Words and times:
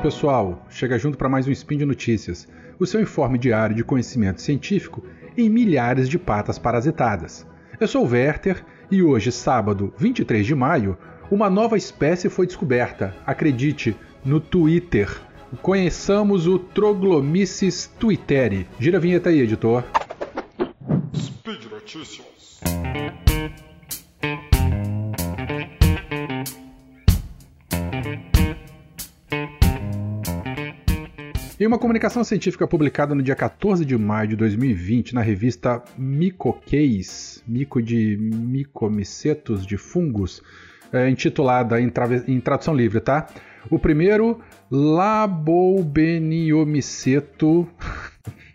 pessoal, 0.00 0.66
chega 0.70 0.98
junto 0.98 1.18
para 1.18 1.28
mais 1.28 1.46
um 1.46 1.52
Spin 1.52 1.76
de 1.76 1.84
Notícias, 1.84 2.48
o 2.78 2.86
seu 2.86 3.02
informe 3.02 3.36
diário 3.36 3.76
de 3.76 3.84
conhecimento 3.84 4.40
científico 4.40 5.04
em 5.36 5.50
milhares 5.50 6.08
de 6.08 6.18
patas 6.18 6.58
parasitadas. 6.58 7.46
Eu 7.78 7.86
sou 7.86 8.06
o 8.06 8.08
Werther 8.08 8.64
e 8.90 9.02
hoje, 9.02 9.30
sábado 9.30 9.92
23 9.98 10.46
de 10.46 10.54
maio, 10.54 10.96
uma 11.30 11.50
nova 11.50 11.76
espécie 11.76 12.30
foi 12.30 12.46
descoberta, 12.46 13.14
acredite, 13.26 13.94
no 14.24 14.40
Twitter. 14.40 15.20
Conheçamos 15.60 16.46
o 16.46 16.58
Troglomyces 16.58 17.86
twitteri. 17.98 18.66
Gira 18.78 18.96
a 18.96 19.00
vinheta 19.00 19.28
aí, 19.28 19.40
editor. 19.40 19.84
Speed 21.14 21.64
Notícias. 21.70 22.29
Uma 31.70 31.78
comunicação 31.78 32.24
científica 32.24 32.66
publicada 32.66 33.14
no 33.14 33.22
dia 33.22 33.36
14 33.36 33.84
de 33.84 33.96
maio 33.96 34.30
de 34.30 34.34
2020 34.34 35.14
na 35.14 35.22
revista 35.22 35.80
Mycokeis, 35.96 37.44
mico 37.46 37.80
de 37.80 38.16
micomicetos 38.18 39.64
de 39.64 39.76
fungos, 39.76 40.42
é, 40.92 41.08
intitulada 41.08 41.80
em, 41.80 41.88
em, 42.26 42.40
tradução 42.40 42.74
livre, 42.74 42.98
tá? 42.98 43.28
O 43.70 43.78
primeiro, 43.78 44.40
Laboubeniomyceto 44.68 47.68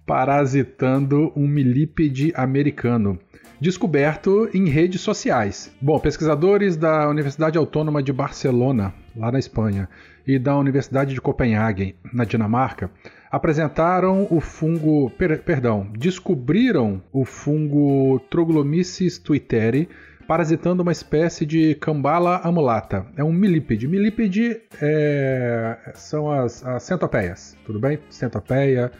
parasitando 0.05 1.31
um 1.35 1.47
milípede 1.47 2.31
americano, 2.35 3.19
descoberto 3.59 4.49
em 4.53 4.69
redes 4.69 5.01
sociais. 5.01 5.73
Bom, 5.81 5.99
pesquisadores 5.99 6.77
da 6.77 7.09
Universidade 7.09 7.57
Autônoma 7.57 8.03
de 8.03 8.13
Barcelona, 8.13 8.93
lá 9.15 9.31
na 9.31 9.39
Espanha, 9.39 9.89
e 10.27 10.39
da 10.39 10.57
Universidade 10.57 11.13
de 11.13 11.21
Copenhague, 11.21 11.95
na 12.13 12.23
Dinamarca, 12.23 12.89
apresentaram 13.31 14.27
o 14.29 14.39
fungo, 14.39 15.09
per, 15.11 15.41
perdão, 15.43 15.87
descobriram 15.97 17.01
o 17.11 17.25
fungo 17.25 18.19
Troglomyces 18.29 19.17
twitteri, 19.17 19.89
parasitando 20.27 20.81
uma 20.81 20.91
espécie 20.91 21.45
de 21.45 21.75
Cambala 21.75 22.37
amulata. 22.43 23.05
É 23.15 23.23
um 23.23 23.31
milípede. 23.31 23.87
Milípede 23.87 24.61
é, 24.81 25.91
são 25.93 26.31
as, 26.31 26.65
as 26.65 26.83
centopeias, 26.83 27.55
tudo 27.65 27.79
bem? 27.79 27.99
Centopeia, 28.09 28.91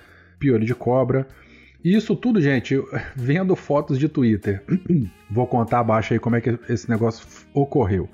piolho 0.46 0.66
de 0.66 0.76
cobra. 0.76 1.28
E 1.84 1.96
isso 1.96 2.16
tudo, 2.16 2.40
gente, 2.40 2.80
vendo 3.16 3.56
fotos 3.56 3.98
de 3.98 4.08
Twitter. 4.08 4.64
Vou 5.30 5.48
contar 5.48 5.80
abaixo 5.80 6.14
aí 6.14 6.20
como 6.20 6.36
é 6.36 6.42
que 6.42 6.58
esse 6.70 6.90
negócio 6.90 7.28
ocorreu. 7.54 8.08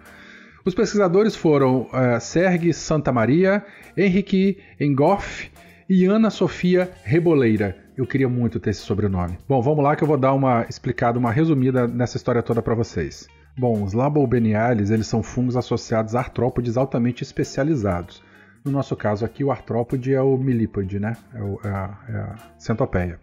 Os 0.63 0.73
pesquisadores 0.73 1.35
foram 1.35 1.83
uh, 1.83 2.19
Sergi 2.21 2.71
Santamaria, 2.73 3.65
Henrique 3.97 4.59
Engoff 4.79 5.51
e 5.89 6.05
Ana 6.05 6.29
Sofia 6.29 6.89
Reboleira. 7.03 7.75
Eu 7.97 8.05
queria 8.05 8.29
muito 8.29 8.59
ter 8.59 8.69
esse 8.69 8.81
sobrenome. 8.81 9.37
Bom, 9.49 9.61
vamos 9.61 9.83
lá 9.83 9.95
que 9.95 10.03
eu 10.03 10.07
vou 10.07 10.17
dar 10.17 10.33
uma 10.33 10.65
explicada, 10.69 11.19
uma 11.19 11.31
resumida 11.31 11.87
nessa 11.87 12.15
história 12.15 12.41
toda 12.41 12.61
para 12.61 12.75
vocês. 12.75 13.27
Bom, 13.57 13.83
os 13.83 13.93
Labobeniales, 13.93 14.91
eles 14.91 15.07
são 15.07 15.21
fungos 15.21 15.57
associados 15.57 16.15
a 16.15 16.19
artrópodes 16.19 16.77
altamente 16.77 17.23
especializados. 17.23 18.23
No 18.63 18.71
nosso 18.71 18.95
caso 18.95 19.25
aqui, 19.25 19.43
o 19.43 19.51
artrópode 19.51 20.13
é 20.13 20.21
o 20.21 20.37
milípode, 20.37 20.99
né? 20.99 21.17
É, 21.33 21.41
o, 21.41 21.59
é, 21.63 21.67
a, 21.67 21.97
é 22.09 22.15
a 22.15 22.35
centopeia. 22.57 23.19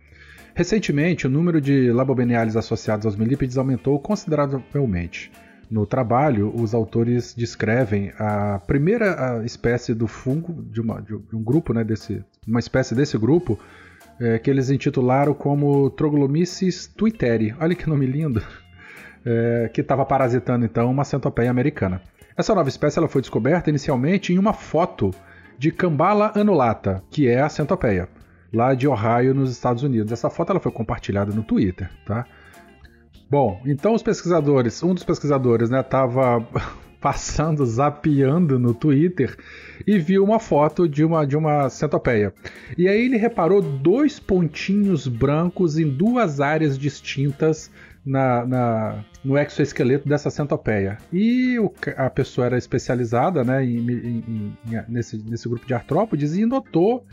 Recentemente, 0.55 1.27
o 1.27 1.30
número 1.30 1.61
de 1.61 1.92
Labobeniales 1.92 2.56
associados 2.56 3.06
aos 3.06 3.14
milípedes 3.14 3.56
aumentou 3.56 3.98
consideravelmente. 4.00 5.30
No 5.70 5.86
trabalho, 5.86 6.53
os 6.53 6.75
autores 6.75 7.35
descrevem 7.35 8.12
a 8.18 8.58
primeira 8.67 9.42
espécie 9.45 9.95
do 9.95 10.08
fungo 10.08 10.62
de, 10.64 10.80
uma, 10.80 11.01
de 11.01 11.14
um 11.14 11.42
grupo, 11.42 11.73
né, 11.73 11.85
desse, 11.85 12.24
uma 12.46 12.58
espécie 12.58 12.95
desse 12.95 13.17
grupo, 13.17 13.57
é, 14.18 14.39
que 14.39 14.51
eles 14.51 14.70
intitularam 14.70 15.35
como 15.35 15.91
Troglomyces 15.91 16.89
twitteri. 16.89 17.55
Olha 17.61 17.74
que 17.74 17.89
nome 17.89 18.07
lindo! 18.07 18.42
É, 19.24 19.68
que 19.73 19.80
estava 19.80 20.07
parasitando 20.07 20.64
então 20.64 20.91
uma 20.91 21.05
centopeia 21.05 21.51
americana. 21.51 22.01
Essa 22.36 22.55
nova 22.55 22.68
espécie 22.68 22.98
ela 22.98 23.08
foi 23.08 23.20
descoberta 23.20 23.68
inicialmente 23.68 24.33
em 24.33 24.39
uma 24.39 24.52
foto 24.52 25.11
de 25.58 25.73
Cambala 25.73 26.33
anulata, 26.35 27.02
que 27.11 27.27
é 27.27 27.41
a 27.41 27.48
centopeia, 27.48 28.08
lá 28.52 28.74
de 28.74 28.86
Ohio, 28.86 29.35
nos 29.35 29.51
Estados 29.51 29.83
Unidos. 29.83 30.13
Essa 30.13 30.30
foto 30.30 30.51
ela 30.51 30.61
foi 30.61 30.70
compartilhada 30.70 31.33
no 31.33 31.42
Twitter, 31.42 31.91
tá? 32.07 32.24
Bom, 33.30 33.61
então 33.67 33.92
os 33.92 34.02
pesquisadores, 34.02 34.83
um 34.83 34.95
dos 34.95 35.05
pesquisadores, 35.05 35.68
né, 35.68 35.83
tava 35.83 36.47
passando, 36.98 37.67
zapeando 37.67 38.58
no 38.58 38.73
Twitter 38.73 39.36
e 39.86 39.98
viu 39.98 40.24
uma 40.24 40.41
foto 40.41 40.89
de 40.89 41.05
uma 41.05 41.27
de 41.27 41.36
uma 41.36 41.68
centopeia. 41.68 42.33
E 42.77 42.89
aí 42.89 43.05
ele 43.05 43.17
reparou 43.17 43.61
dois 43.61 44.18
pontinhos 44.18 45.07
brancos 45.07 45.79
em 45.79 45.89
duas 45.89 46.41
áreas 46.41 46.79
distintas 46.79 47.70
na, 48.05 48.47
na, 48.47 49.05
no 49.28 49.36
exoesqueleto 49.36 50.08
dessa 50.08 50.30
centopeia. 50.30 50.96
E 51.12 51.58
o, 51.58 51.70
a 51.98 52.08
pessoa 52.08 52.46
era 52.46 52.56
especializada 52.56 53.44
né, 53.44 53.62
em, 53.62 53.77
em, 53.77 54.24
em, 54.66 54.83
nesse, 54.89 55.18
nesse 55.18 55.46
grupo 55.46 55.66
de 55.66 55.74
artrópodes 55.74 56.34
e 56.34 56.46
notou 56.46 57.05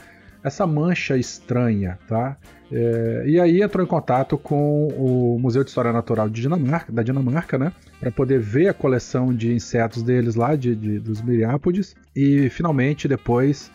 essa 0.41 0.65
mancha 0.65 1.17
estranha, 1.17 1.99
tá? 2.07 2.37
É, 2.71 3.23
e 3.27 3.39
aí 3.39 3.61
entrou 3.61 3.83
em 3.83 3.87
contato 3.87 4.37
com 4.37 4.87
o 4.89 5.37
Museu 5.39 5.63
de 5.63 5.69
História 5.69 5.91
Natural 5.91 6.29
de 6.29 6.41
Dinamarca, 6.41 6.91
da 6.91 7.03
Dinamarca, 7.03 7.57
né? 7.57 7.73
Para 7.99 8.11
poder 8.11 8.39
ver 8.39 8.69
a 8.69 8.73
coleção 8.73 9.33
de 9.33 9.53
insetos 9.53 10.01
deles 10.01 10.35
lá, 10.35 10.55
de, 10.55 10.73
de 10.75 10.99
dos 10.99 11.21
miriápodes, 11.21 11.95
e 12.15 12.47
finalmente 12.49 13.07
depois 13.07 13.71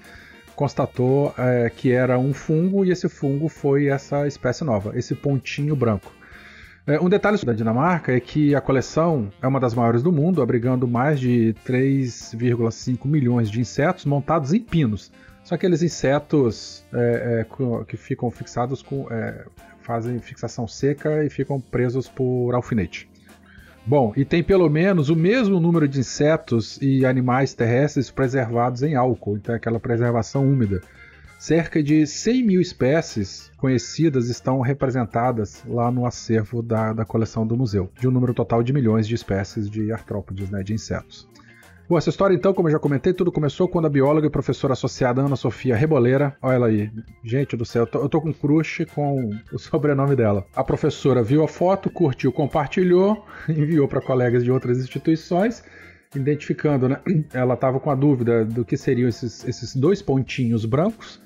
constatou 0.55 1.35
é, 1.37 1.71
que 1.75 1.93
era 1.93 2.19
um 2.19 2.33
fungo 2.33 2.85
e 2.85 2.91
esse 2.91 3.09
fungo 3.09 3.49
foi 3.49 3.89
essa 3.89 4.27
espécie 4.27 4.65
nova, 4.65 4.97
esse 4.97 5.15
pontinho 5.15 5.77
branco. 5.77 6.20
É, 6.91 7.01
um 7.01 7.09
detalhe 7.09 7.39
da 7.45 7.53
Dinamarca 7.53 8.13
é 8.13 8.19
que 8.19 8.53
a 8.53 8.61
coleção 8.61 9.31
é 9.41 9.47
uma 9.47 9.61
das 9.61 9.75
maiores 9.75 10.03
do 10.03 10.11
mundo, 10.11 10.43
abrigando 10.43 10.89
mais 10.89 11.21
de 11.21 11.55
3,5 11.65 13.07
milhões 13.07 13.49
de 13.49 13.61
insetos 13.61 14.05
montados 14.05 14.53
em 14.53 14.59
pinos. 14.59 15.13
São 15.45 15.55
aqueles 15.55 15.85
insetos 15.85 16.85
é, 16.93 17.47
é, 17.49 17.85
que 17.85 17.97
ficam 17.97 18.29
fixados 18.29 18.83
com. 18.83 19.07
É, 19.09 19.45
fazem 19.83 20.19
fixação 20.19 20.67
seca 20.67 21.25
e 21.25 21.31
ficam 21.31 21.61
presos 21.61 22.09
por 22.09 22.57
alfinete. 22.57 23.09
Bom, 23.87 24.13
e 24.17 24.25
tem 24.25 24.43
pelo 24.43 24.69
menos 24.69 25.11
o 25.11 25.17
mesmo 25.17 25.61
número 25.61 25.87
de 25.87 26.01
insetos 26.01 26.77
e 26.83 27.07
animais 27.07 27.55
terrestres 27.55 28.11
preservados 28.11 28.83
em 28.83 28.97
álcool, 28.97 29.37
então 29.37 29.55
é 29.55 29.59
aquela 29.59 29.79
preservação 29.79 30.45
úmida. 30.45 30.81
Cerca 31.41 31.83
de 31.83 32.07
100 32.07 32.43
mil 32.43 32.61
espécies 32.61 33.51
conhecidas 33.57 34.29
estão 34.29 34.61
representadas 34.61 35.65
lá 35.67 35.91
no 35.91 36.05
acervo 36.05 36.61
da, 36.61 36.93
da 36.93 37.03
coleção 37.03 37.47
do 37.47 37.57
museu, 37.57 37.91
de 37.99 38.07
um 38.07 38.11
número 38.11 38.35
total 38.35 38.63
de 38.63 38.75
milhões 38.75 39.09
de 39.09 39.15
espécies 39.15 39.71
de 39.71 39.91
artrópodes, 39.91 40.51
né, 40.51 40.63
de 40.63 40.75
insetos. 40.75 41.27
Bom, 41.89 41.97
essa 41.97 42.11
história 42.11 42.35
então, 42.35 42.53
como 42.53 42.69
eu 42.69 42.73
já 42.73 42.79
comentei, 42.79 43.15
tudo 43.15 43.33
começou 43.33 43.67
quando 43.67 43.87
a 43.87 43.89
bióloga 43.89 44.27
e 44.27 44.31
professora 44.31 44.75
associada 44.75 45.23
Ana 45.23 45.35
Sofia 45.35 45.75
Reboleira, 45.75 46.37
olha 46.43 46.57
ela 46.57 46.67
aí, 46.67 46.91
gente 47.25 47.57
do 47.57 47.65
céu, 47.65 47.85
eu 47.85 47.87
tô, 47.87 47.99
eu 48.01 48.09
tô 48.11 48.21
com 48.21 48.35
crush 48.35 48.85
com 48.95 49.31
o 49.51 49.59
sobrenome 49.59 50.15
dela. 50.15 50.45
A 50.55 50.63
professora 50.63 51.23
viu 51.23 51.43
a 51.43 51.49
foto, 51.49 51.89
curtiu, 51.89 52.31
compartilhou, 52.31 53.25
enviou 53.49 53.89
para 53.89 54.03
colegas 54.03 54.45
de 54.45 54.53
outras 54.53 54.77
instituições, 54.77 55.65
identificando, 56.15 56.87
né? 56.87 57.01
Ela 57.33 57.55
estava 57.55 57.81
com 57.81 57.91
a 57.91 57.95
dúvida 57.95 58.45
do 58.45 58.63
que 58.63 58.77
seriam 58.77 59.09
esses, 59.09 59.43
esses 59.49 59.75
dois 59.75 60.03
pontinhos 60.03 60.67
brancos. 60.67 61.19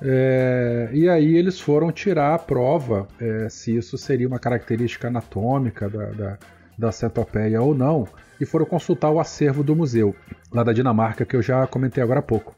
É, 0.00 0.90
e 0.92 1.08
aí 1.08 1.36
eles 1.36 1.60
foram 1.60 1.90
tirar 1.90 2.34
a 2.34 2.38
prova 2.38 3.08
é, 3.20 3.48
se 3.48 3.76
isso 3.76 3.98
seria 3.98 4.28
uma 4.28 4.38
característica 4.38 5.08
anatômica 5.08 5.88
da, 5.88 6.06
da, 6.06 6.38
da 6.78 6.92
centopeia 6.92 7.60
ou 7.60 7.74
não 7.74 8.06
e 8.40 8.46
foram 8.46 8.64
consultar 8.64 9.10
o 9.10 9.18
acervo 9.18 9.64
do 9.64 9.74
museu, 9.74 10.14
lá 10.52 10.62
da 10.62 10.72
Dinamarca, 10.72 11.24
que 11.24 11.34
eu 11.34 11.42
já 11.42 11.66
comentei 11.66 12.02
agora 12.02 12.20
há 12.20 12.22
pouco. 12.22 12.54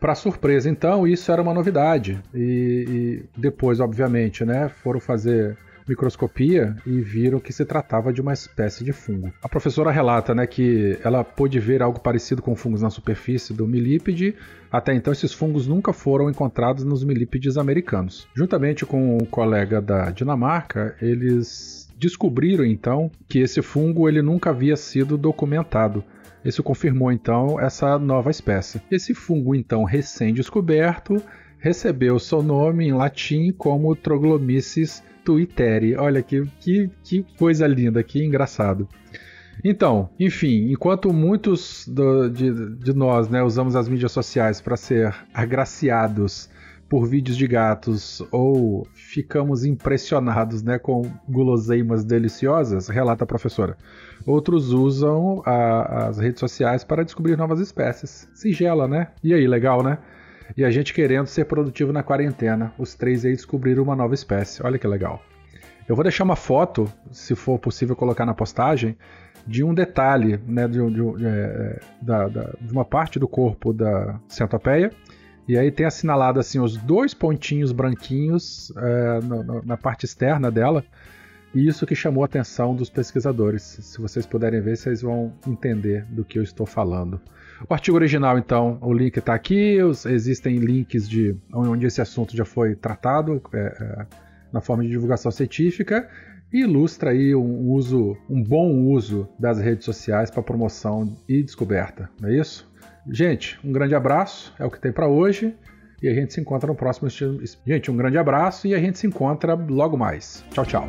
Para 0.00 0.14
surpresa, 0.14 0.70
então, 0.70 1.06
isso 1.06 1.30
era 1.30 1.42
uma 1.42 1.52
novidade. 1.52 2.22
E, 2.32 3.24
e, 3.36 3.40
depois, 3.40 3.80
obviamente, 3.80 4.44
né, 4.44 4.68
foram 4.68 5.00
fazer 5.00 5.56
microscopia 5.88 6.76
e 6.86 7.00
viram 7.00 7.40
que 7.40 7.52
se 7.52 7.64
tratava 7.64 8.12
de 8.12 8.20
uma 8.20 8.32
espécie 8.32 8.84
de 8.84 8.92
fungo. 8.92 9.32
A 9.42 9.48
professora 9.48 9.90
relata 9.90 10.34
né, 10.34 10.46
que 10.46 10.98
ela 11.02 11.24
pôde 11.24 11.58
ver 11.58 11.82
algo 11.82 12.00
parecido 12.00 12.42
com 12.42 12.54
fungos 12.54 12.82
na 12.82 12.90
superfície 12.90 13.52
do 13.52 13.66
milípede. 13.66 14.34
Até 14.70 14.94
então, 14.94 15.12
esses 15.12 15.32
fungos 15.32 15.66
nunca 15.66 15.92
foram 15.92 16.28
encontrados 16.28 16.84
nos 16.84 17.02
milípedes 17.02 17.56
americanos. 17.56 18.28
Juntamente 18.34 18.84
com 18.84 19.16
um 19.16 19.24
colega 19.24 19.80
da 19.80 20.10
Dinamarca, 20.10 20.94
eles 21.00 21.88
Descobriram 21.98 22.64
então 22.64 23.10
que 23.28 23.40
esse 23.40 23.60
fungo 23.60 24.08
ele 24.08 24.22
nunca 24.22 24.50
havia 24.50 24.76
sido 24.76 25.18
documentado. 25.18 26.04
Isso 26.44 26.62
confirmou 26.62 27.10
então 27.10 27.58
essa 27.58 27.98
nova 27.98 28.30
espécie. 28.30 28.80
Esse 28.88 29.12
fungo 29.12 29.52
então 29.52 29.82
recém-descoberto 29.82 31.20
recebeu 31.58 32.20
seu 32.20 32.40
nome 32.40 32.86
em 32.86 32.92
latim 32.92 33.50
como 33.50 33.96
Troglomyces 33.96 35.02
twitteri. 35.28 35.94
Olha 35.94 36.22
que, 36.22 36.46
que, 36.58 36.90
que 37.04 37.26
coisa 37.36 37.66
linda, 37.66 38.02
que 38.02 38.24
engraçado. 38.24 38.88
Então, 39.62 40.08
enfim, 40.18 40.70
enquanto 40.70 41.12
muitos 41.12 41.86
do, 41.86 42.30
de, 42.30 42.50
de 42.76 42.94
nós 42.94 43.28
né, 43.28 43.42
usamos 43.42 43.76
as 43.76 43.88
mídias 43.88 44.12
sociais 44.12 44.60
para 44.60 44.76
ser 44.76 45.14
agraciados 45.34 46.48
por 46.88 47.06
vídeos 47.06 47.36
de 47.36 47.46
gatos 47.46 48.22
ou 48.32 48.86
ficamos 48.94 49.66
impressionados 49.66 50.62
né, 50.62 50.78
com 50.78 51.02
guloseimas 51.28 52.04
deliciosas, 52.04 52.88
relata 52.88 53.24
a 53.24 53.26
professora. 53.26 53.76
Outros 54.24 54.72
usam 54.72 55.42
a, 55.44 56.06
as 56.06 56.18
redes 56.18 56.40
sociais 56.40 56.84
para 56.84 57.04
descobrir 57.04 57.36
novas 57.36 57.60
espécies. 57.60 58.26
Sigela, 58.32 58.88
né? 58.88 59.08
E 59.22 59.34
aí, 59.34 59.46
legal, 59.46 59.82
né? 59.82 59.98
E 60.56 60.64
a 60.64 60.70
gente 60.70 60.94
querendo 60.94 61.26
ser 61.26 61.44
produtivo 61.44 61.92
na 61.92 62.02
quarentena. 62.02 62.72
Os 62.78 62.94
três 62.94 63.24
aí 63.24 63.32
descobriram 63.32 63.82
uma 63.82 63.96
nova 63.96 64.14
espécie. 64.14 64.62
Olha 64.64 64.78
que 64.78 64.86
legal. 64.86 65.22
Eu 65.88 65.94
vou 65.94 66.02
deixar 66.02 66.24
uma 66.24 66.36
foto, 66.36 66.90
se 67.10 67.34
for 67.34 67.58
possível 67.58 67.96
colocar 67.96 68.26
na 68.26 68.34
postagem, 68.34 68.96
de 69.46 69.64
um 69.64 69.72
detalhe 69.72 70.38
né, 70.46 70.68
de, 70.68 70.78
de, 70.90 71.26
é, 71.26 71.80
de 72.60 72.72
uma 72.72 72.84
parte 72.84 73.18
do 73.18 73.26
corpo 73.26 73.72
da 73.72 74.20
centopeia 74.28 74.92
e 75.48 75.56
aí 75.56 75.70
tem 75.70 75.86
assinalado 75.86 76.38
assim 76.38 76.60
os 76.60 76.76
dois 76.76 77.14
pontinhos 77.14 77.72
branquinhos 77.72 78.70
é, 78.76 79.20
na 79.64 79.78
parte 79.78 80.04
externa 80.04 80.50
dela. 80.50 80.84
E 81.54 81.66
isso 81.66 81.86
que 81.86 81.94
chamou 81.94 82.22
a 82.22 82.26
atenção 82.26 82.74
dos 82.74 82.90
pesquisadores. 82.90 83.62
Se 83.62 84.00
vocês 84.00 84.26
puderem 84.26 84.60
ver, 84.60 84.76
vocês 84.76 85.02
vão 85.02 85.32
entender 85.46 86.04
do 86.10 86.24
que 86.24 86.38
eu 86.38 86.42
estou 86.42 86.66
falando. 86.66 87.20
O 87.68 87.74
artigo 87.74 87.96
original, 87.96 88.38
então, 88.38 88.78
o 88.80 88.92
link 88.92 89.16
está 89.16 89.34
aqui. 89.34 89.82
Os, 89.82 90.04
existem 90.06 90.56
links 90.58 91.08
de 91.08 91.34
onde 91.52 91.86
esse 91.86 92.00
assunto 92.00 92.36
já 92.36 92.44
foi 92.44 92.74
tratado 92.74 93.42
é, 93.52 93.58
é, 93.58 94.06
na 94.52 94.60
forma 94.60 94.82
de 94.82 94.90
divulgação 94.90 95.30
científica 95.30 96.08
e 96.52 96.60
ilustra 96.60 97.10
aí 97.10 97.34
um 97.34 97.70
uso, 97.70 98.16
um 98.28 98.42
bom 98.42 98.70
uso 98.86 99.28
das 99.38 99.58
redes 99.58 99.84
sociais 99.84 100.30
para 100.30 100.42
promoção 100.42 101.16
e 101.28 101.42
descoberta. 101.42 102.08
Não 102.20 102.28
é 102.28 102.36
isso? 102.36 102.70
Gente, 103.10 103.58
um 103.64 103.72
grande 103.72 103.94
abraço, 103.94 104.54
é 104.58 104.64
o 104.64 104.70
que 104.70 104.80
tem 104.80 104.92
para 104.92 105.08
hoje. 105.08 105.54
E 106.00 106.08
a 106.08 106.14
gente 106.14 106.32
se 106.32 106.40
encontra 106.40 106.68
no 106.68 106.76
próximo. 106.76 107.08
Gente, 107.66 107.90
um 107.90 107.96
grande 107.96 108.18
abraço 108.18 108.68
e 108.68 108.74
a 108.74 108.78
gente 108.78 108.98
se 108.98 109.06
encontra 109.06 109.54
logo 109.54 109.96
mais. 109.96 110.44
Tchau, 110.52 110.64
tchau. 110.64 110.88